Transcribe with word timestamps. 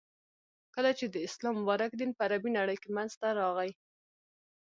،کله 0.75 0.91
چی 0.97 1.05
د 1.09 1.15
اسلام 1.27 1.53
مبارک 1.61 1.91
دین 1.99 2.11
په 2.17 2.21
عربی 2.27 2.51
نړی 2.59 2.75
کی 2.83 2.89
منځته 2.97 3.27
راغی. 3.39 3.71